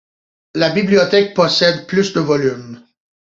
[0.55, 2.81] La bibliothèque possède plus de volumes.